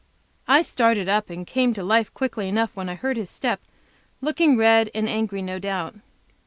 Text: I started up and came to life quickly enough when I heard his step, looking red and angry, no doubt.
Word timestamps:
I 0.47 0.63
started 0.63 1.07
up 1.07 1.29
and 1.29 1.45
came 1.45 1.75
to 1.75 1.83
life 1.83 2.11
quickly 2.15 2.49
enough 2.49 2.71
when 2.75 2.89
I 2.89 2.95
heard 2.95 3.17
his 3.17 3.29
step, 3.29 3.61
looking 4.19 4.57
red 4.57 4.89
and 4.95 5.07
angry, 5.07 5.43
no 5.43 5.59
doubt. 5.59 5.93